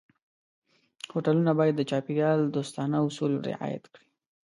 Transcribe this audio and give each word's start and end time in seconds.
هوټلونه 1.13 1.51
باید 1.59 1.73
د 1.77 1.81
چاپېریال 1.89 2.39
دوستانه 2.55 2.97
اصول 3.07 3.33
رعایت 3.49 3.83
کړي. 3.93 4.07